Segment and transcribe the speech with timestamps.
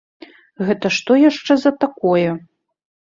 [0.69, 2.29] Гэта што яшчэ за такое?